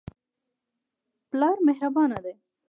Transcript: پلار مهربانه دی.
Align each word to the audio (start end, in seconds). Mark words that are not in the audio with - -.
پلار 1.29 1.57
مهربانه 1.67 2.17
دی. 2.23 2.33